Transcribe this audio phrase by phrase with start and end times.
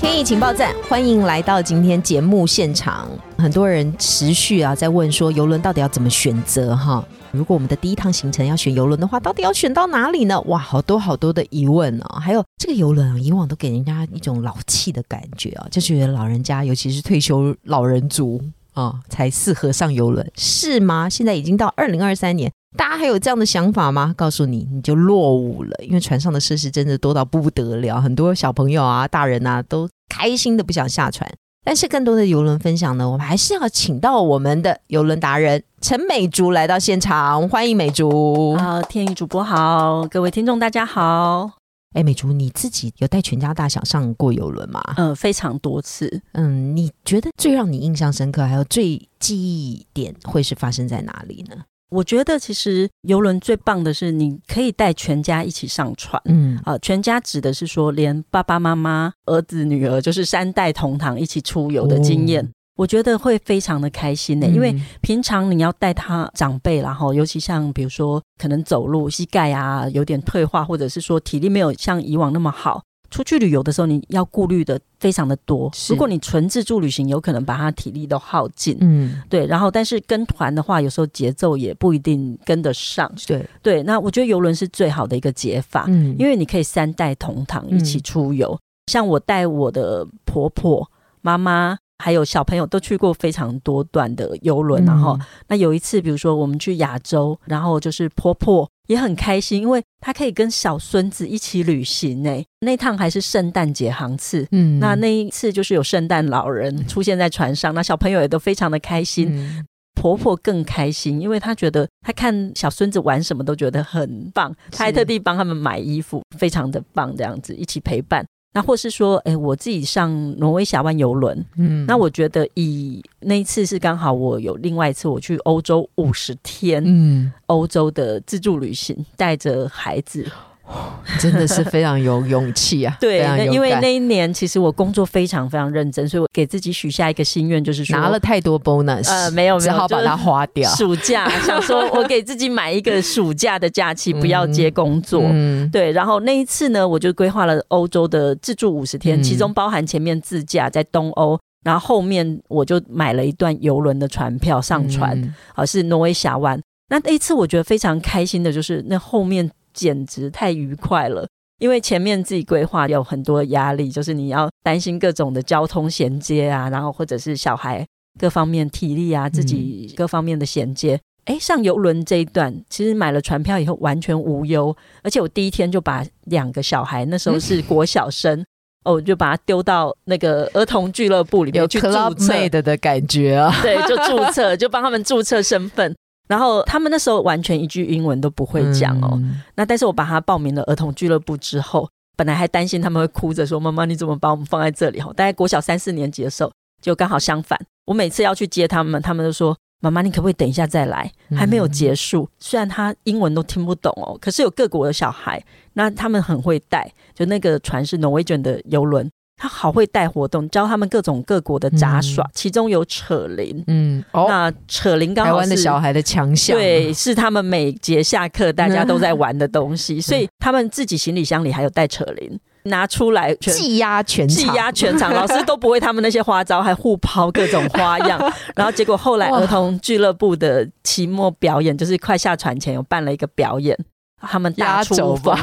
[0.00, 3.06] 天意情报站，欢迎来到今天节目现场。
[3.36, 6.74] 很多人持续啊在问说，游轮到底要怎么选择？
[6.74, 10.40] 哈，如果我们的第一趟行程要选游轮的话，到底要选到哪里呢？
[10.46, 12.18] 哇，好多好多的疑问哦。
[12.18, 18.40] 还有这个游轮啊，以往都给人家一种老气的感觉啊，就觉得老人家，尤其是退休老人族。
[18.72, 21.10] 啊，才适合上游轮是吗？
[21.10, 24.14] 现在已经到二零二三年，大家还有这样的想法吗？
[24.16, 31.28] 告诉你，你就落伍了，因为船上的设施真的多到不得了，很多小朋友啊、大人啊都开心的不想下船。
[31.62, 38.56] 但是更多的游轮分享呢，我们还是要请到我们的游轮达人陈美竹来到现场，欢迎美竹。
[38.56, 41.50] 好，天宇主播好，各位听众大家好。
[41.94, 44.80] 哎，美竹，你自己有带全家大小上过游轮吗？
[44.96, 46.22] 嗯，非常多次。
[46.32, 51.56] 嗯，你觉得最让你印象深刻，还有最记忆点会是发生在哪里呢？
[51.90, 56.20] 我觉得其实游轮最棒的是你可以带全家一起上船。
[56.26, 62.48] 嗯，啊，全家指的是说连爸爸妈妈、儿子、女儿，就是三代同堂一起出游的经验。
[62.76, 75.70] 我觉得会非常的开心呢，因为平常你要带他长辈，然后尤其像比如说可能走路膝盖啊有点退化，或者是说体力没有像以往那么好，出去旅游的时候你要顾虑的非常的多。
[75.88, 78.76] 如果你纯自助旅行，有可能把他体力都耗尽。
[78.80, 79.46] 嗯，对。
[79.46, 83.10] 然后但是跟团的话，有时候节奏也不一定跟得上。
[83.26, 88.58] 对对，那我觉得游轮是最好的一个解法，嗯，因为你可以三代同堂一起出游。
[88.86, 91.78] 像我带我的婆婆妈妈。
[92.02, 102.44] 还有小朋友都去过非常多段的游轮，然后那有一次，比如说我们去亚洲，然后就是婆婆也很开心，因为他可以跟小孙子一起旅行诶。
[102.58, 118.26] 那趟还是圣诞节航次，嗯，那那一次就是有圣诞老人出现在船上，那小朋友也都非常的开心，婆婆更开心，因为她觉得她看小孙子玩什么都觉得很棒，她还特地帮他们买衣服，非常的棒，这样子一起陪伴。
[118.52, 130.26] 那或是说，哎，我自己上挪威峡湾游轮，嗯，那我觉得以那一次是刚好我有另外一次我去欧洲五十天，嗯，欧洲的自助旅行，带着孩子。
[131.18, 132.96] 真的是非常有勇气啊！
[133.00, 133.18] 对，
[133.50, 140.70] 因为那一年其实我工作非常非常认真，所以我给自己许下一个心愿，就是说拿了太多 bonus，呃，没有，只好把它花掉。
[140.70, 145.22] 暑假想说我给自己买一个暑假的假期，不要接工作。
[145.24, 155.20] 嗯对，然后那一次呢，我就规划了欧洲的自助五十天，其中包含前面自驾在东欧，然后后面我就买了一段游轮的船票上船，
[155.54, 156.60] 啊，是挪威峡湾。
[156.88, 159.50] 那那一次我觉得非常开心的就是那后面。
[159.80, 161.26] 简直太愉快了，
[161.58, 167.86] 因为前面自己规划有很多压力，就是你要担心各种的交通衔接啊，然后或者是小孩
[168.18, 171.00] 各方面体力啊，自己各方面的衔接。
[171.24, 178.44] 哎，上游轮这一段，其实买了船票以后完全无忧，而且我第一天就把两个小孩，那时候是国小生，
[178.84, 185.96] 哦，我就把他丢到那个儿童俱乐部里面去注册的感觉啊，对，就注册，就帮他们注册身份。
[186.30, 189.20] 然后他们那时候完全一句英文都不会讲哦，
[189.56, 197.58] 那但是我把他报名了儿童俱乐部之后，本来还担心他们会哭着说：“妈妈，你怎么把我们放在这里？”哦，大概国小三四年级的时候，就刚好相反。
[197.86, 201.10] 我每次要去接他们，他们都说：“妈妈，你可不可以等一下再来？
[201.36, 206.88] 还没有结束。”虽然他英文都听不懂哦，可是有各国的小孩，那他们很会带。
[207.12, 209.10] 就那个船是挪威卷的游轮。
[209.40, 213.64] 他好会带活动，教他们各种各国的杂耍，其中有扯铃。
[213.68, 219.98] 嗯，那扯铃刚好台湾的小孩的强项，对，是他们每节下课大家都在玩的东西。
[219.98, 228.20] 所以他们自己行李箱里还有带扯铃，拿出来技压全技压全场， 老师都不会他们那些花招，还互抛各种花样。
[228.54, 233.74] 然后结果后来儿童俱乐部的期末表演，就是快下船前有办了一个表演。
[234.22, 235.34] 他们大出风，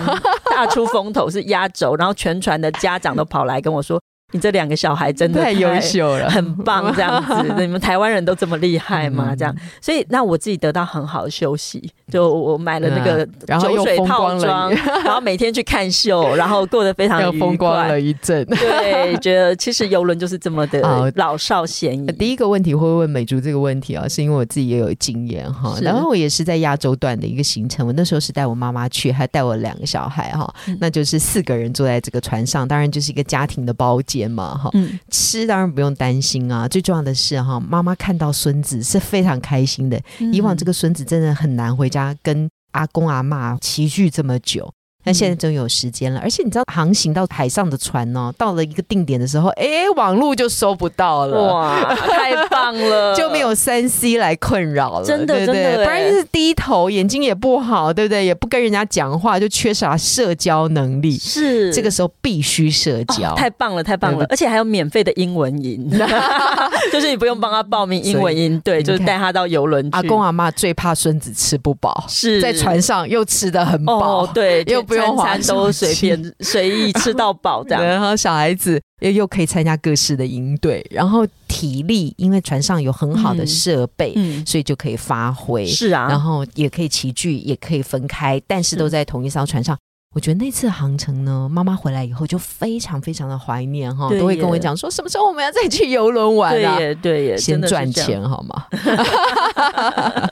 [0.58, 4.02] 大出风头是压轴，然后全船的家长都跑来跟我说
[4.34, 13.26] ：“你这两个小孩真的太优秀了，很棒，这样子， 你们台湾人都这么厉害吗？”这样，所以那我自己得到很好的休息，就我买了那个
[13.60, 14.72] 酒水套装，
[15.04, 18.46] 然后每天去看秀，然后过得非常 风光了一阵。
[18.46, 22.08] 对，觉得其实游轮就是这么的 老少咸宜。
[22.14, 30.50] 第一个问题会问美竹这个问题啊，是因为我自己也有经验哈，然后我也是在亚洲段的一个行程，我那时候是带我妈妈去，还带我两个小孩哈，
[30.80, 34.72] 那就是四个人坐在这个船上，当然就是一个家庭的包间嘛哈，
[35.12, 40.00] 吃当然不用担心啊，最重要的是哈，妈妈看到孙子是非常开心的，
[40.32, 41.97] 以往这个孙子真的很难回家。
[41.98, 44.74] 家跟阿公阿妈齐聚这么久。
[45.08, 58.26] 那现在终于有时间了，而且你知道航行到海上的船呢，到了一个定点的时候，哎，网络就收不到了，哇， 太棒了， 就没有三 C 来困扰了，真的，真的，不然就是低头，眼睛也不好，对不对？
[58.26, 65.90] 也不跟人家讲话，就缺少社交能力，是这个时候必须社交，太棒了，太棒了，而且还有免费的英文营，
[66.92, 69.88] 就是你不用帮他报名英文营，对，就是带他到游轮。
[69.94, 74.97] 阿公阿妈最怕孙子吃不饱，是在船上又吃的很饱，对，又不。
[75.18, 77.84] 餐餐都随便随意 吃到饱，这样。
[77.84, 84.16] 然后小孩子又又可以参加各式的营队，然后体力因为船上有很好的设备，
[84.46, 85.66] 所以就可以发挥。
[85.66, 89.78] 是啊，然后也可以齐聚，也可以分开，但是都在同一艘船上。
[90.16, 96.78] 我觉得那次航程呢，妈妈回来以后就非常非常的怀念哈，都会跟我讲说什么时候我们要再去游轮玩啊？
[96.78, 98.66] 对对，先赚钱好吗？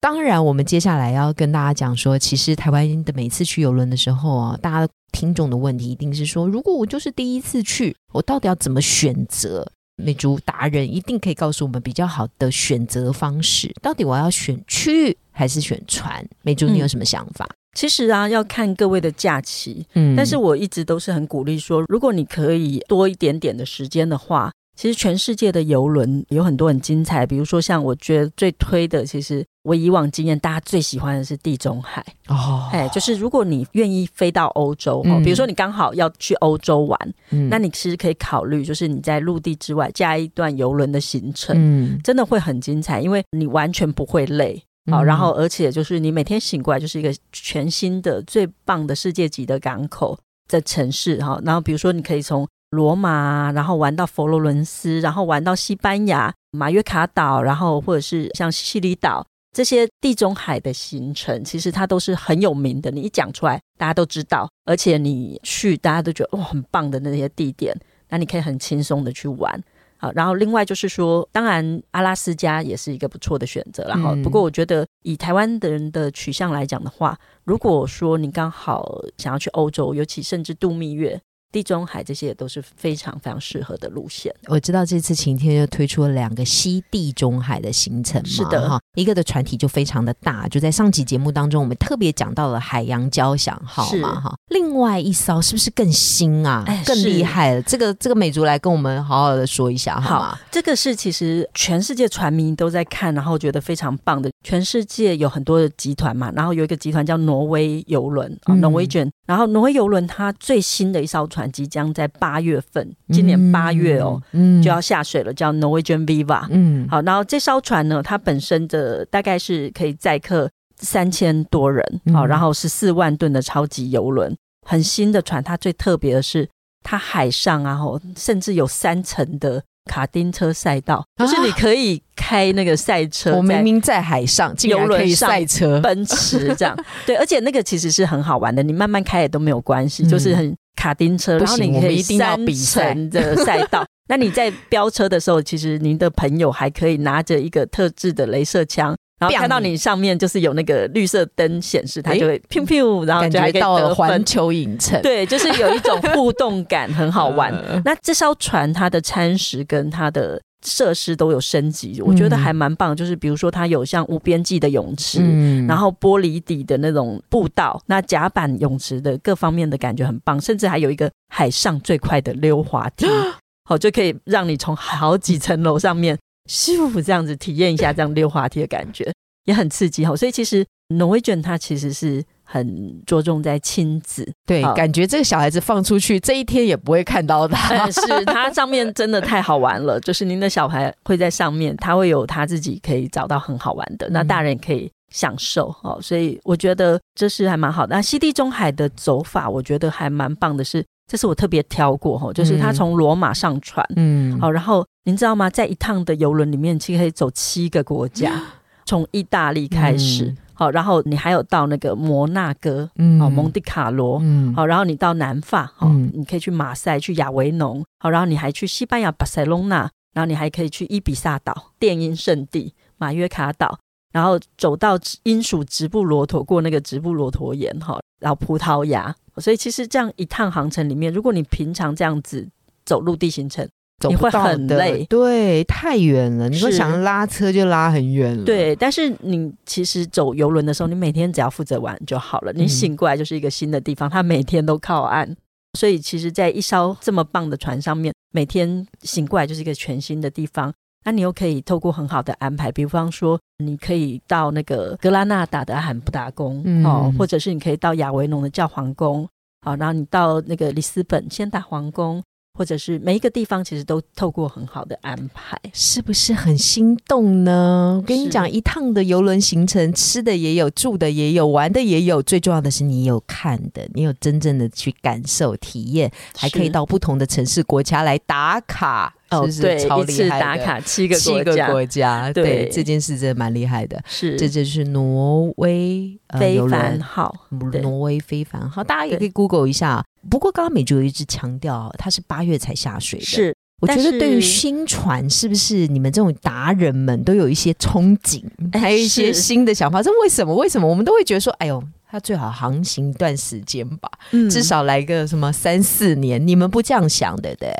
[0.00, 9.66] 当然，我们接下来要跟大家讲说，其实台湾的每次去游轮的时候啊，大家听众的问题一定是说，如果我就是第一次去，我到底要怎么选择？
[10.02, 13.70] 美竹达人一定可以告诉我们比较好的选择方式。
[13.82, 16.26] 到底我要选区域还是选船？
[16.40, 17.46] 美竹，你有什么想法？
[17.76, 19.86] 其实啊，要看各位的假期。
[19.94, 27.26] 嗯，但是我一直都是很鼓励说，如果你可以多一点点的时间的话，其实全世界的游轮有很多很精彩。
[27.26, 32.02] 比如说，像我觉得最推的，其实我以往经验，大家最喜欢的是地中海。
[32.28, 36.98] 哦，哎，就是如果你愿意飞到欧洲，哦，比如说你刚好要去欧洲玩，
[37.30, 44.62] 嗯那你其实可以考虑，就是你在陆地之外加一段游轮的行程，嗯，真的会很精彩，因为你完全不会累。
[44.90, 50.18] 好，然后而且就是你每天醒过来就是一个全新的、最棒的世界级的港口
[50.48, 51.40] 的城市哈。
[51.44, 62.90] 然后比如说你可以从罗马，然后玩到佛罗伦斯，然后玩到西班牙马约卡岛，然后或者是像西西里岛这些地中海的行程，其实它都是很有名的。
[62.90, 67.76] 你一讲出来，大家都知道，而且你去大家都觉得哇很棒的那些地点，
[68.08, 69.62] 那你可以很轻松的去玩。
[70.00, 81.20] 好，然后另外就是说，当然阿拉斯加也是一个不错的选择然后，不过我觉得以台湾的人的取向来讲的话，如果说你刚好想要去欧洲，尤其甚至度蜜月。
[81.52, 84.34] 地中海这些也都是非常非常适合的路线。
[84.46, 88.80] 我知道这次晴天又推出了两个西地中海的行程，是的哈。
[88.96, 94.34] 一个的船体就非常的大，就在上集节目当中，我们特别讲到了海洋交响号嘛哈。
[94.48, 96.64] 另外一艘是不是更新啊？
[96.84, 97.62] 更厉害了？
[97.62, 100.38] 这个这个美竹来跟我们好好的说一下好吗？
[100.50, 104.30] 这个是其实全世界船迷都在看，然后觉得非常棒的。
[104.44, 109.10] 全世界有很多的集团嘛，然后有一个集团叫挪威游轮啊，Norwegian。
[109.26, 114.20] 然后挪威游轮它最新的一艘船即将在八月份，今年八月哦，
[114.62, 116.46] 就要下水了，叫 Norwegian Viva。
[116.50, 125.42] 嗯，好，然后这艘船呢，它本身的大概是可以载客三千多人，好，然后是四万吨的超级游轮，很新的船。
[125.42, 126.48] 它最特别的是，
[126.82, 129.62] 它海上啊，吼，甚至有三层的。
[129.86, 133.34] 卡丁车赛道，就是你可以开那个赛车。
[133.34, 136.76] 我明明在海上，竟然可以赛车，奔驰这样。
[137.06, 141.36] 对，而且那个其实是很好玩的，你慢慢开也都没有关系，就是很卡丁车。
[141.36, 143.84] 然后你可以三层的赛道。
[144.08, 148.96] 那你在飙车的时候，其实您的朋友还可以拿着一个特制的镭射枪。
[149.20, 154.98] 然后看到你上面就是有那个绿色灯显示，它就会砰砰，然后感觉到了环球影城。
[155.02, 157.54] 对，就是有一种互动感，很好玩。
[157.84, 162.94] 那这艘船它的餐食跟它的设施都有升级，我觉得还蛮棒。
[162.94, 165.20] 就是比如说它有像无边际的泳池，
[165.66, 173.06] 然后玻璃底的那种步道，那甲板泳池的各方面的感觉很棒，甚至还有一个海上最快的溜滑梯，
[173.64, 176.18] 好就可以让你从好几层楼上面。
[176.50, 179.12] 咻，这样子体验一下这样溜滑梯的感觉，
[179.44, 180.16] 也很刺激哈。
[180.16, 187.88] 所以其实 Norwegian 它其实是很着重在亲子，对，感觉这个小孩子放出去这一天也不会看到他。
[187.92, 196.00] 是它上面真的太好玩了， 就是您的小孩会在上面，他会有他自己可以找到很好玩的，那大人也可以享受哦。
[196.02, 197.94] 所以我觉得这是还蛮好的。
[197.94, 200.84] 那西地中海的走法，我觉得还蛮棒的，是。
[201.06, 205.50] 这是我特别挑过哈，就是他从罗马上船，嗯，好，然后您知道吗？
[205.50, 208.40] 在一趟的游轮里面，其实可以走七个国家，
[208.86, 223.78] 从意大利开始，好，然后你还有到那个摩纳哥，嗯，哦，蒙地卡罗，嗯，好，然后你到南法，好，你可以去马赛，去亚维农，好，然后你还去西班牙巴塞隆纳，然后你还可以去伊比萨岛，电音圣地马约卡岛，
[224.12, 232.46] 然后走到英属直布罗陀，过那个直布罗陀岩，哈，然后葡萄牙，所以其实这样一趟航程里面，如果你平常这样子
[232.84, 233.66] 走陆地行程。
[234.08, 236.48] 你会很累，对，太远了。
[236.48, 238.44] 你会想拉车就拉很远了。
[238.44, 242.52] 对，但是你其实走游轮的时候，你每天只要负责玩就好了。
[242.54, 245.36] 你醒过来就是一个新的地方，它每天都靠岸，
[245.78, 250.72] 所以其实，在一艘这么棒的船上面，每天醒过来就是一个全新的地方。
[251.04, 259.28] 那你又可以透过很好的安排，比方说，你可以到那个格拉纳达的罕布达宫哦，或者是你可以到亚维农的教皇宫，
[259.62, 262.22] 好，然后你到那个里斯本先达皇宫。
[262.52, 267.98] 或者是每一个地方，其实都透过很好的安排，是不是很心动呢？
[268.02, 279.14] 我跟你讲，一趟的游轮行程，吃的也有，住的也有，玩的也有，最重要的是你有看的，你有真正的去感受、体验，还可以到不同的城市、国家来打卡。
[279.30, 284.02] 哦，对，一次打卡七个七个国家，对这件事真的蛮厉害的。
[284.04, 287.34] 是，这就是挪威非凡号，
[287.82, 290.04] 挪威非凡号，大家也可以 Google 一下。
[290.28, 293.24] 不过刚刚美竹一直强调，它是八月才下水的。
[293.24, 298.42] 是，我觉得对于新船，是不是你们这种达人们都有一些憧憬，
[298.78, 300.02] 还有一些新的想法？
[300.02, 300.54] 这为什么？
[300.56, 304.10] 为什么我们都会觉得说，哎呦，它最好航行一段时间吧，
[304.50, 306.44] 至少来个什么三四年？
[306.44, 307.70] 你们不这样想的，对？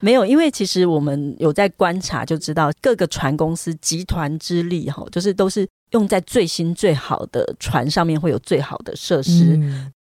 [0.00, 9.60] 没有，因为其实我们有在观察，就知道各个船公司集团之力哈，就是都是用在最新最好的船上面，会有最好的设施。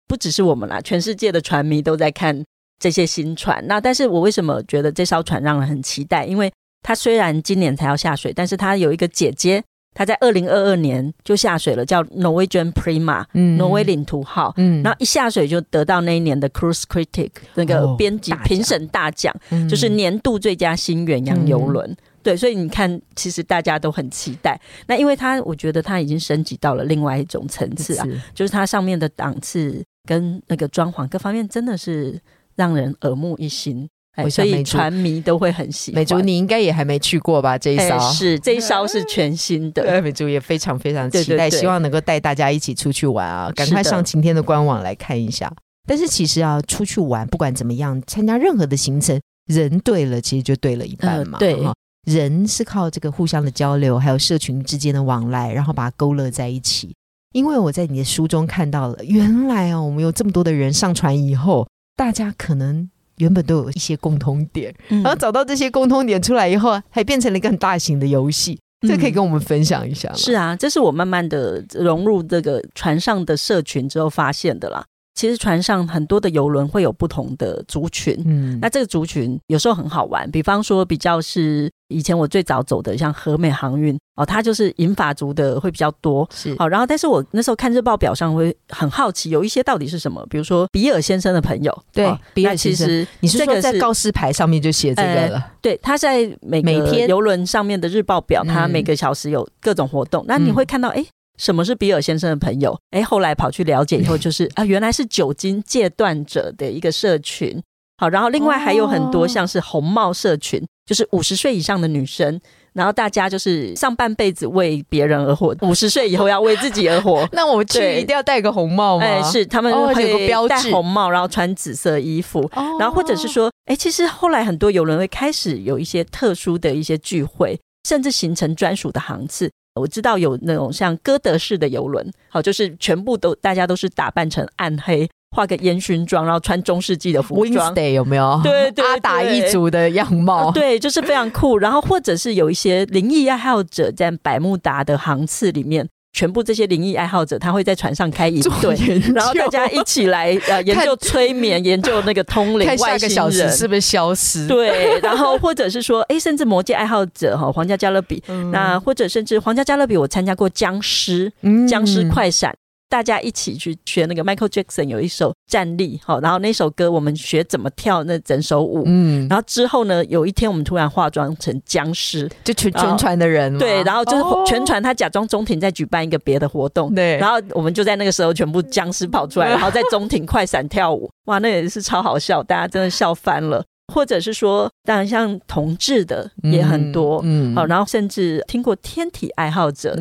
[0.08, 2.44] 不只是我们啦，全世界的船迷都在看
[2.80, 3.66] 这些新船。
[3.68, 6.26] 那但是我为什么觉得这艘船让人很期待？
[6.26, 6.52] 因为
[6.82, 9.64] 它虽然今年才要下水，但是它有一个姐姐。
[9.96, 13.26] 他在二零二二年就下水了，叫 Norwegian Prima，
[13.58, 14.54] 挪威领土号。
[14.58, 19.34] 嗯，然后一下水就得到那一年的 Cruise Critic 那个编辑评审大奖，
[19.68, 21.96] 就是年度最佳新远洋游轮。
[22.22, 24.60] 对，所以你看，其实大家都很期待。
[24.88, 32.20] 那因为它，我觉得它已经升级到了另外一种层次啊，就是它上面的档次跟那个装潢各方面，真的是
[32.56, 33.88] 让人耳目一新。
[34.30, 36.00] 所以船迷都会很喜欢。
[36.00, 37.58] 美竹，你应该也还没去过吧？
[37.58, 39.84] 这一艘是这一艘是全新的。
[40.02, 43.52] 美竹也非常非常期待，希望能够带大家一起出去玩啊！
[43.56, 45.52] 赶快上晴天的官网来看一下。
[45.88, 51.38] 但是其实啊，出去玩不管怎么样，参加任何的行程，人对了，其实就对了一半嘛。
[51.38, 51.58] 对，
[52.06, 56.96] 人是靠这个互相的交流，还有社群之间的往来，然后把它勾勒在一起。
[57.34, 61.68] 因为我在你的书中看到了，原来哦，我们有这么多的人上船以后，
[61.98, 62.90] 大家可能。
[63.18, 68.60] 原本都有一些共通点，然后找到这些共通点出来以后，还变成了一个很大型的游戏。
[68.88, 70.16] 这可以跟我们分享一下吗？
[70.16, 74.86] 是啊，这是我慢慢的融入这个船上的社群之后发现的啦。
[75.16, 80.30] 其实船上很多的游轮会有不同的族群，嗯，那这个族群有时候很好玩。
[80.30, 86.68] 比方说，比较是以前我最早走的，像和美航运哦，它就是银发族的会比较多，是好。
[86.68, 90.26] 然后，但是我那时候看日报表上会很好奇，有一些到底是什么？
[90.30, 95.52] 比如说比尔先生的朋友，对，比尔其实你是说在告示牌上面就写这个了？
[95.62, 101.06] 对，他在每每天游轮上面的日报表，他每个小时有各种活动，那你会看到哎。
[101.38, 102.78] 什么是比尔先生的朋友？
[102.92, 107.62] 哎，后来跑去了解以后，就是 啊，原来是酒精戒断者的一个社群。
[107.98, 112.38] 好，然后另外还有很多像是红帽社群，就是五十岁以上的女生，
[112.74, 117.26] 然后大家就是上半辈子为别人而活，五十岁以后要为自己而活。
[117.32, 119.06] 那我去一定要戴个红帽吗？
[119.06, 129.50] 哎，是他们会戴红帽，然后穿紫色衣服，然后或者是说，哎，其实后来很多游人会开始有一些特殊的一些聚会，甚至形成专属的航次。
[129.76, 138.40] 我知道有那种像歌德式的游轮，好，就是全部都大家都是打扮成暗黑，画个烟熏妆，然后穿中世纪的服装，有没有？
[138.42, 141.58] 对对，阿达一族的样貌，对，就是非常酷。
[141.58, 145.88] 然后或者是有一些灵异爱好者在百慕达的航次里面。
[146.16, 148.74] 全部这些灵异爱好者，他会在船上开一队，
[149.14, 154.48] 然后大家一起来呃 研究催眠，研究那个通灵 外星人是不是消失？
[154.48, 161.30] 对，然后或者是说，哎，甚至魔界爱好者哈，皇家加勒比，那或者甚至皇家加勒比，我参加过僵尸，
[161.68, 162.56] 僵尸快闪。
[162.88, 183.64] 大家一起去学那个 Michael Jackson 有一首站立，好，然后那首歌我们学怎么跳那整首舞，嗯，然后之后呢，有一天我们突然化妆成僵尸，就全全船的人，对，然后就是全船他假装中庭在举办一个别的活动，对，然后我们就在那个时候全部僵尸跑出来，然后在中庭快闪跳舞，哇，那也是超好笑，大家真的笑翻了。
[183.94, 189.96] 或者是说，当然像同志的也很多，嗯，好，然后甚至听过天体爱好者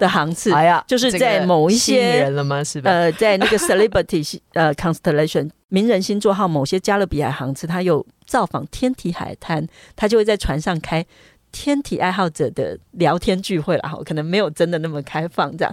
[0.00, 2.62] 的航次，哎呀，就是在某一些人了吗？
[2.64, 2.90] 是吧？
[2.90, 11.04] 呃，在那个 celebrity 呃 constellation 名人星座号某些加勒比海航次，他有造访天体海滩，他就会在船上开
[11.52, 15.72] 天体爱好者的聊天聚会了，哈，可能没有真的那么开放这样。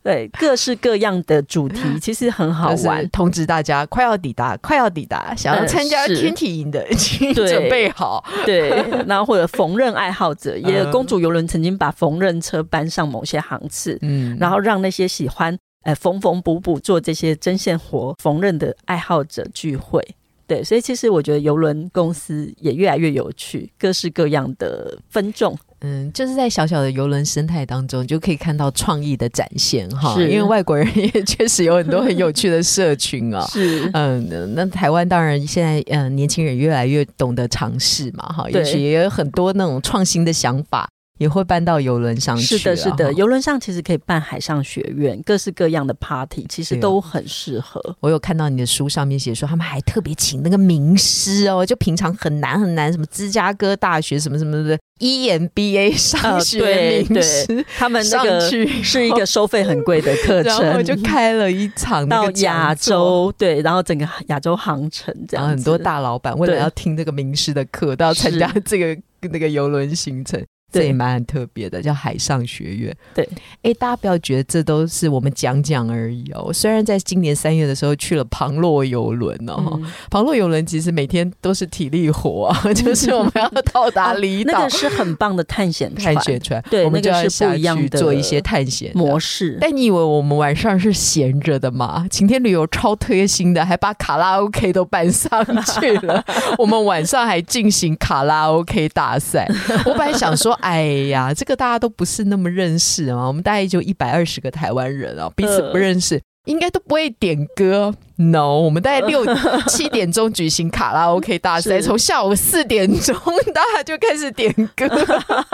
[0.04, 3.08] 对，各式各样的主题 其实很好玩。
[3.10, 8.24] 通知大家，快要抵达，快要抵达，想要参加天体营的， 请准备好。
[8.46, 8.70] 对，
[9.06, 20.02] 然后或者缝纫爱好者，也公主游轮曾经把缝纫车搬上某些航次，嗯，然后让那些喜欢呃缝缝补补做这些针线活缝纫的爱好者聚会。
[20.46, 25.56] 对，所以其实我觉得游轮公司也越来越有趣，各式各样的分众。
[25.80, 30.14] 嗯，就是在小小的游轮生态当中，就可以看到创意的展现哈。
[30.20, 33.44] 因为外国人也确实有很多很有趣的社群啊。
[33.50, 40.88] 是，嗯，那台湾当然现在嗯年轻人越来越懂得尝试嘛哈，也许也有很多那种创新的想法。
[41.20, 42.56] 也会搬到游轮上去。
[42.56, 47.78] 是的，是的，游轮上其实可以办海上学院，各式各样的 party，其实都很适合。
[48.00, 70.42] 我有看到你的书上面写说，他们还特别请那个名师哦，就平常很难很难，什么芝加哥大学什么什么的 EMBA 上 学名师，他们那个是一个收费很贵的课程，然后就开了一场到亚洲，对，然后整个亚洲航程这样，很多大老板为了要听这个名师的课，都要参加这个那个游轮行程。
[70.70, 72.96] 这也蛮特别的，叫海上学院。
[73.14, 73.28] 对，
[73.62, 76.52] 哎，大家不要觉得这都是我们讲讲而已哦。
[76.52, 86.62] 虽然在今年三月的时候去了庞洛游轮哦，庞洛游轮其实每天都是体力活啊， 就是我们要到达离岛，那个是很棒的探险探险船。
[86.70, 89.58] 对，我们就要下去做一些探险模式。
[89.60, 92.06] 但你以为我们晚上是闲着的吗？
[92.10, 96.24] 晴天旅游超贴心的，还把卡拉 OK 都搬上去了。
[96.58, 99.48] 我们晚上还进行卡拉 OK 大赛。
[99.84, 100.56] 我本来想说。
[100.60, 103.26] 哎呀，这个大家都不是那么认识啊。
[103.26, 107.94] 我们大概就一百二十个台湾人啊，彼此不认识，应该都不会点歌。
[108.16, 109.24] No，我们大概六
[109.66, 113.16] 七点钟举行卡拉 OK 大赛，从下午四点钟
[113.54, 114.86] 大家就开始点歌。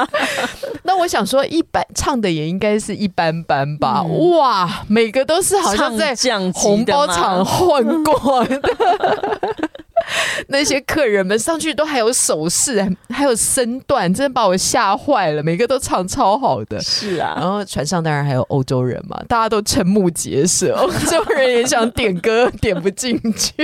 [0.82, 4.02] 那我想说，一般唱的也应该是一般般吧？
[4.02, 6.12] 哇，每个都是好像在
[6.52, 8.60] 红包场混过的。
[10.48, 15.42] 那些客人们上去都还有手势，还有身段，真的把我吓坏了。
[15.42, 17.34] 每个都唱超好的，是啊。
[17.36, 23.54] 然后船上当然还有欧洲人嘛，大家都瞠目结舌，欧洲人也想点歌， 点不进去。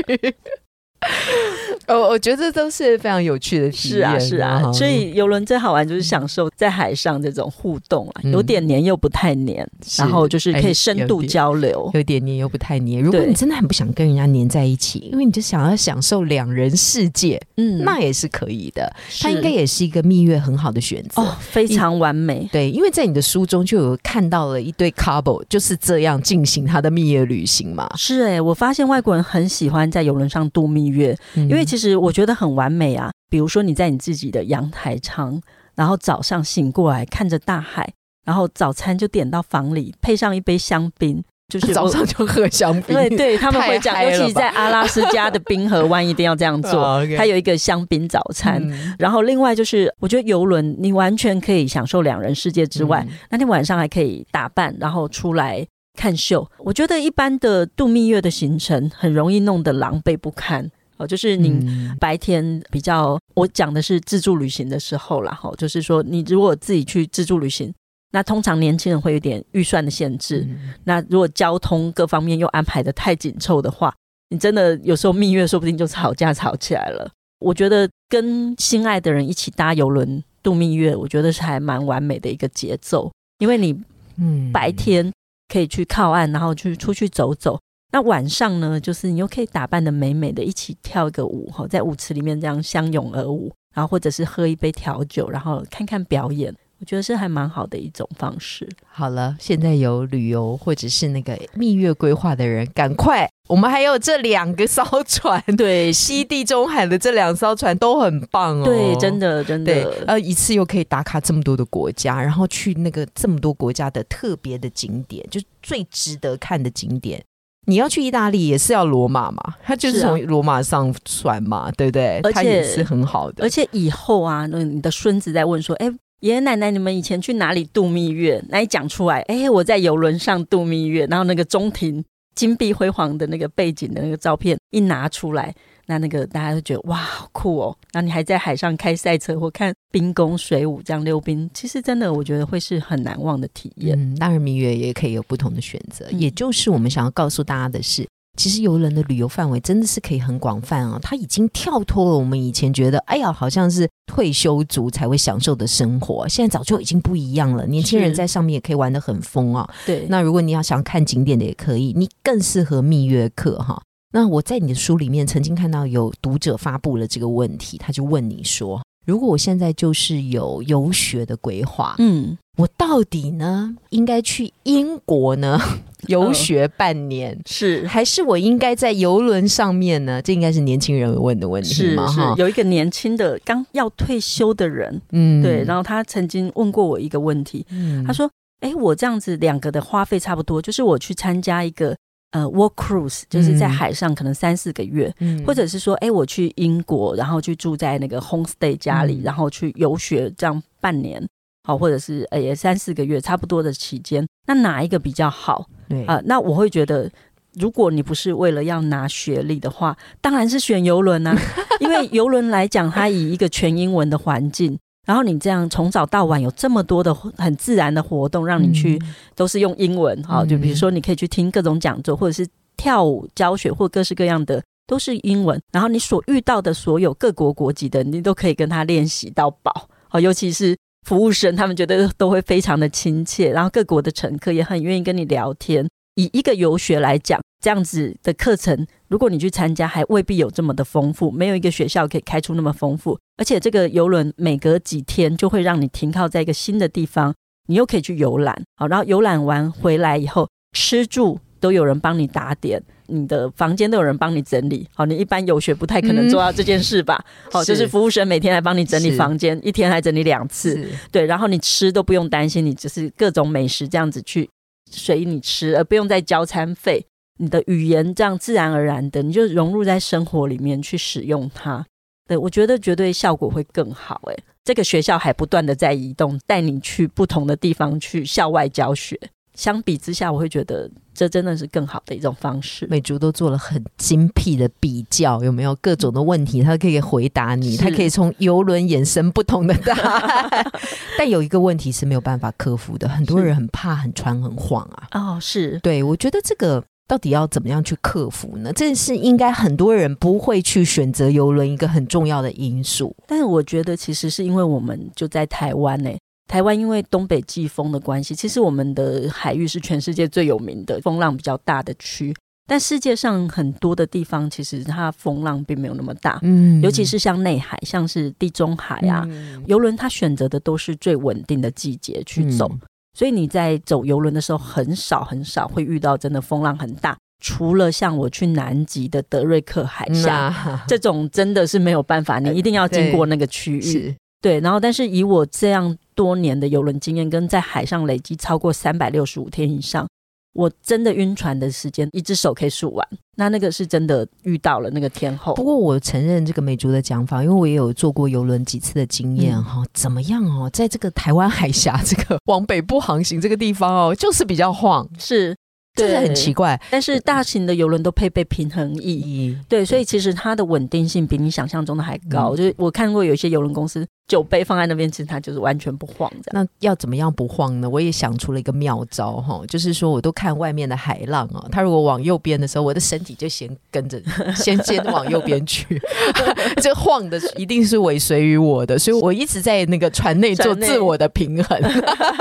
[1.88, 4.72] 我 我觉得这都是非常有趣的体验，是啊，是啊。
[4.72, 9.66] 所以游轮最好玩就是享受在海上这种互动啊，有点黏又不太黏，
[9.98, 13.02] 然后就是可以深度交流，有点黏又不太黏。
[13.02, 18.90] 如果你真的很不想跟人家黏在一起，因为你就想要享受两人世界，嗯，那也是可以的。
[19.20, 22.48] 它应该也是一个蜜月很好的选择，哦，非常完美。
[22.52, 27.90] 对，因为在你的书中就有看到了一对 couple 就是这样进行他的蜜月旅行嘛。
[27.96, 33.10] 是哎，我发现外国人很喜欢在游轮上度蜜月，因为其实我觉得很完美啊。
[33.28, 35.40] 比如说你在你自己的阳台舱，
[35.74, 37.90] 然后早上醒过来看着大海，
[38.26, 42.92] 然后早餐就点到房里，配上一杯香槟，就是早上就喝香槟。
[42.94, 47.02] 对对，他们会讲，尤其在阿拉斯加的冰河湾一定要这样做。
[47.16, 48.62] 它有一个香槟早餐，
[48.98, 55.66] 然后另外就是我觉得游轮你完全可以享受两人世界之外，那天晚上还可以打扮，然后出来
[55.98, 56.46] 看秀。
[56.58, 60.70] 我觉得一般的度蜜月的行程很容易弄得狼狈不堪。
[61.06, 61.64] 就是你
[61.98, 67.72] 白天比较，我讲的是自助旅行的时候啦，哈，就是说你如果自己去自助旅行，
[68.12, 70.46] 那通常年轻人会有点预算的限制，
[70.84, 73.94] 那如果交通各方面又安排的太紧凑的话，
[74.30, 77.10] 你真的有时候蜜月说不定就吵架吵起来了。
[77.38, 83.78] 我觉得跟心爱的人一起搭游轮度蜜月，我觉得是还蛮完美的一个节奏，因为你
[84.16, 85.12] 嗯白天
[85.48, 87.58] 可以去靠岸，然后去出去走走。
[87.92, 98.66] 那晚上呢，就是你又可以打扮的美美的，一起跳一个舞哈，在舞池里面这样相拥而舞，然后或者是喝一杯调酒，然后看看表演，我觉得是还蛮好的一种方式。
[98.86, 117.22] 好了，现在有旅游或者是那个蜜月规划的人，赶快，我们还有这两个艘船，对， 西地中海的这两艘船都很棒哦，对，真的真的，呃，一次又可以打卡这么多的国家，然后去那个这么多国家的特别的景点，就最值得看的景点。
[117.66, 119.40] 你要去意大利也是要罗马嘛？
[119.62, 122.20] 他就是从罗马上船嘛，对不对？
[122.24, 123.44] 而且也是很好的。
[123.44, 125.86] 而且以后啊，那你的孙子在问说：“哎，
[126.20, 135.54] 爷爷奶奶，你们以前去哪里度蜜月？”那你讲出来，哎，我在游轮上度蜜月，然后那个中庭金碧辉煌的那个背景的那个照片一拿出来，
[135.86, 137.76] 那那个大家都觉得哇，好酷哦！
[137.92, 143.98] 然后你还在海上开赛车或看冰宫水舞这样溜冰，其实真的我觉得会是很难忘的体验。
[143.98, 148.06] 嗯，当然蜜月也可以有不同的选择，也就是我们想要告诉大家的是。
[148.38, 157.66] 其实游轮的旅游范围真的是可以很广泛啊，它已经跳脱了我们以前觉得，哎呀，好像是退休族才会享受的生活，现在早就已经不一样了。
[157.66, 159.68] 年轻人在上面也可以玩的很疯啊。
[159.84, 163.82] 对，那如果你要想看景点的也可以，你更适合蜜月客哈。
[164.12, 168.82] 那我在你的书里面曾经看到有读者发布了这个问题，他就问你说。
[169.04, 175.60] 如果我现在就是有游学的规划，嗯，我到底呢应该去英国呢
[176.06, 180.22] 游学半年，是还是我应该在游轮上面呢？
[180.22, 182.06] 这应该是年轻人问的问题嘛？
[182.06, 188.30] 哈，有一个年轻的刚要退休的人，嗯，对，然后他曾经问过我一个问题，嗯他说
[188.62, 191.96] ：“哎，我这样子两个的花费差不多，就是我去参加一个。”
[192.32, 195.14] 呃，work cruise 就是在海上可能三四个月，
[195.46, 201.22] 或者是说，哎，我去英国，然后去住在那个 homestay 家里，然后去游学这样半年，
[201.64, 205.66] 好，或者是呃也三四个月，差不多的期间，那哪一个比较好？
[205.88, 207.10] 对啊，那我会觉得，
[207.54, 211.36] 如果你不是为了要拿学历的话，当然是选游轮啊，
[211.80, 214.78] 因为游轮来讲，它以一个全英文的环境。
[215.06, 219.00] 然后你这样从早到晚有这么多的很自然的活动，让你去
[219.34, 225.60] 都是用英文哈，就比如说你可以去听各种讲座，或者是跳舞教学，或各式各样的都是英文。
[225.72, 230.20] 然后你所遇到的所有各国国籍的，你都可以跟他练习到饱哦。
[230.20, 235.88] 尤其是服务生，他们觉得都会非常的亲切，然后各国的乘客也很愿意跟你聊天。
[236.14, 241.30] 以一个游学来讲，这样子的课程，如果你去参加，还未必有这么的丰富。
[241.30, 247.32] 没有一个学校可以开出那么丰富，而且这个游轮每隔几天就会让你停靠在一个新的地方，
[247.68, 248.60] 你又可以去游览。
[248.74, 254.88] 好，然后游览完回来以后，吃住都有人帮你打点，你的房间都有人帮你整理。
[254.92, 257.24] 好，你一般游学不太可能做到这件事吧？
[257.52, 260.84] 好，就是服务生每天来帮你整理房间，一天还整理两次。
[261.12, 264.50] 对，然后你吃都不用担心，你只是各种美食这样子去。
[264.90, 267.06] 随你吃，而不用再交餐费。
[267.42, 271.84] 你的语言这样自然而然的，你就融入在生活里面去使用它。
[272.28, 274.22] 对我觉得绝对效果会更好。
[274.26, 279.18] 哎，这个学校还不断的在移动，带你去不同的地方去校外教学。
[279.54, 282.86] 相比之下，我会觉得这真的是更好的一种方式。
[282.88, 290.72] 美竹都做了很精辟的比较，有没有各种的问题，他可以回答你，他可以从游轮衍生不同的答案。
[291.18, 295.08] 但有一个问题是没有办法克服的，很多人很怕很穿很晃啊。
[295.12, 298.72] 哦，是对，我觉得这个到底要怎么样去克服呢？
[298.72, 303.14] 这是应该很多人不会去选择游轮一个很重要的因素。
[303.26, 306.10] 但是我觉得其实是因为我们就在台湾呢。
[306.48, 312.34] 台湾因为东北季风的关系，其实我们的海域是全世界最有名的风浪比较大的区。
[312.66, 316.38] 但世界上很多的地方，其实它风浪并没有那么大。
[316.40, 319.28] 嗯，尤其是像内海，像是地中海啊，
[319.66, 322.70] 游轮它选择的都是最稳定的季节去走。
[323.18, 327.16] 所以你在走游轮的时候，很少很少会遇到真的风浪很大。
[327.44, 334.16] 除了像我去南极的德瑞克海峡这种，真的是没有办法，你一定要经过那个区域。
[334.40, 340.08] 对，然后但是以我这样多年的游轮经验，跟在海上累积超过三百六十五天以上，
[340.52, 343.08] 我真的晕船的时间，一只手可以数完。
[343.36, 345.54] 那那个是真的遇到了那个天后。
[345.54, 349.82] 不过我承认这个美竹的讲法，因为我也有坐过游轮几次的经验哈。
[349.94, 355.56] 怎么样哦，在这个台湾海峡这个往北部航行这个地方哦，就是比较晃，是。
[355.94, 362.56] 真的很奇怪，但是大型的游轮都配备平衡翼，对，所以其实它的稳定性比你想象中的还高。
[362.56, 364.06] 就是我看过有一些游轮公司。
[364.28, 366.52] 酒杯放在那边，其实它就是完全不晃的。
[366.52, 367.90] 那要怎么样不晃呢？
[367.90, 374.18] 我也想出了一个妙招哈，就是说我都看外面的海浪啊，它如果往右边的时候，我的身体就先跟着，
[374.56, 376.00] 先先往右边去。
[376.80, 381.78] 这晃的一定是尾随于我的，所以我一直在那个船内做自我的平衡，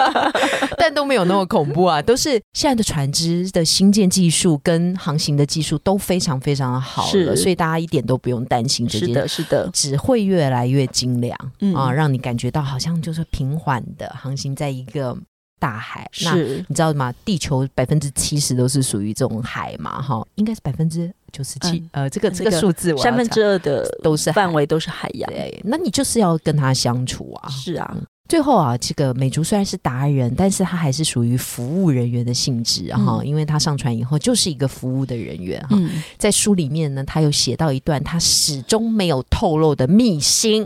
[0.78, 2.02] 但都没有那么恐怖啊。
[2.02, 9.08] 都是现在的船只的新建技术跟航行的技术都非常非常的好了，所以大家一点都不用担心这件。
[9.08, 11.36] 是的，是的，只会越来越精良。
[11.62, 11.74] 嗯。
[11.74, 15.18] 啊，让你感觉到好像就是平缓的航行在一个
[15.58, 16.10] 大海。
[16.24, 17.14] 那，你知道吗？
[17.24, 20.02] 地球百分之七十都是属于这种海嘛？
[20.02, 21.84] 哈，应该是百分之九十七。
[21.92, 25.32] 呃，这个这个数字，三分之二的都是范围都是海洋。
[25.32, 27.50] 对，那你就是要跟他相处啊。
[27.50, 27.98] 是啊。
[28.32, 35.78] 最后啊，这个美竹虽然是达人，但是他还是属于服务人员的性质哈，因为他上船以后就是一个服务的人员哈。
[36.18, 40.66] 在书里面呢，他有写到一段他始终没有透露的秘辛。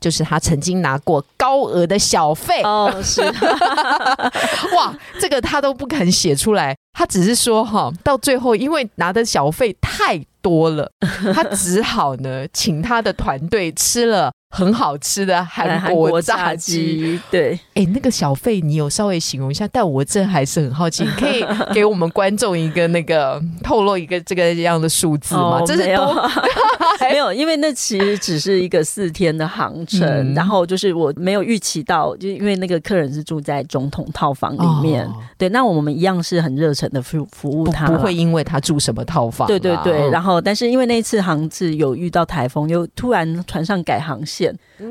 [0.00, 3.20] 就是他曾经拿过高额的小费哦，是
[4.74, 10.90] 哇，这个他都不肯写出来，他只是说哈，到最后因为拿的小费太多了，
[11.32, 14.32] 他只好呢请他的团队吃了。
[14.54, 25.62] 很好吃的韩国炸鸡，对，哎，那个小费你有稍微形容一下，但我这还是很好奇，你可以给我们观众一个那个 透露一个这个样的数字吗？
[25.66, 26.30] 这是多？
[27.00, 44.41] 没有，因为那其实只是一个四天的航程，然后就是我没有预期到，就因为那个客人是住在总统套房里面，对，那我们一样是很热诚的服服务他，不会因为他住什么套房，对对对，然后但是因为那次航次有遇到台风，又突然船上改航线。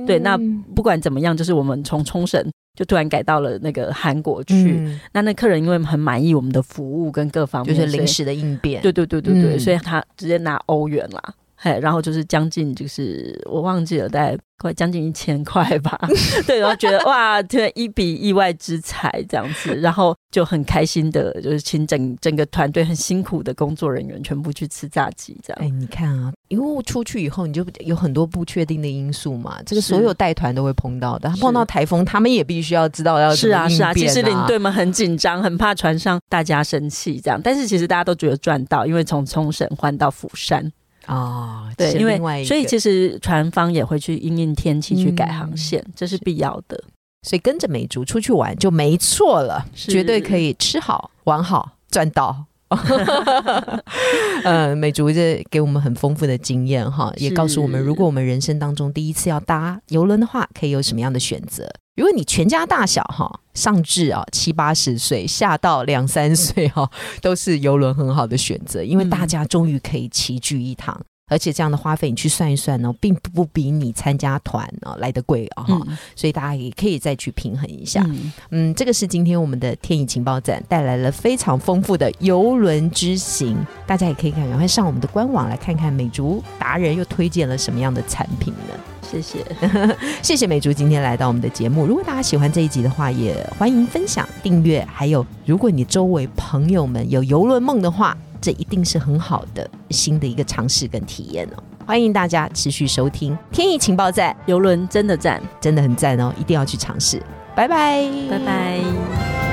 [0.05, 0.37] 对，那
[0.75, 2.45] 不管怎么样，就是我们从冲绳
[2.77, 4.79] 就突然改到了那个韩国去。
[5.13, 8.81] 那那客人因为很满意我们的服务跟各方面，就是临时的应变。
[8.81, 11.33] 对对对对对，所以他直接拿欧元啦，
[11.63, 14.37] 嘿，然后就是将近就是我忘记了，大概。
[14.61, 15.99] 快将近一千块吧，
[16.45, 25.57] 对，然后觉得哇，这一笔意外之财这样子，然后就很开心的，就是请整整个团队很辛苦的工作人员全部去吃炸鸡这样。
[25.63, 40.71] 哎，你看啊，因为出去以后你就有很多不确定的因素嘛，这个所有带团都会碰到的，碰到台风他们也必须要知道要是啊是啊，其实领队们很紧张，很怕船上大家生气这样，但是其实大家都觉得赚到，因为从冲绳换到釜山。
[41.05, 46.83] 啊，对，因为所以其实船方也会去因应天气去改航线，这是必要的。
[47.23, 52.45] 所以跟着美竹出去玩就没错了，绝对可以吃好玩好赚到。
[54.43, 61.69] 呃，美竹这给我们很丰富的经验哈，也告诉我们，如果我们人生当中第一次要搭游轮的话，可以有什么样的选择？
[61.95, 66.89] 如果你全家大小哈，上至啊七八十岁，下到两三岁哈，
[67.21, 70.99] 都是游轮很好的选择，因为大家终于可以齐聚一堂。
[71.31, 75.79] 而且这样的花费你去算一算呢，并不比你参加团啊来的贵啊哈，
[76.13, 78.05] 所以大家也可以再去平衡一下。
[78.49, 88.75] 嗯，这个是今天我们的天意情报站带来了非常丰富的游轮之行，大家也可以赶快上我们的官网来看看美竹达人又推荐了什么样的产品呢？
[89.01, 89.45] 谢谢，
[90.21, 91.85] 谢谢美竹今天来到我们的节目。
[91.85, 94.85] 如果大家喜欢这一集的话，也欢迎分享、订阅。
[94.91, 101.63] 还有，如果你周围朋友们有游轮梦的话，这一定是很好的新的一个尝试跟体验哦！
[101.85, 106.33] 欢迎大家持续收听《天意情报站》，游轮真的赞，真的很赞哦！
[106.39, 107.21] 一定要去尝试。
[107.55, 109.50] 拜拜，拜拜。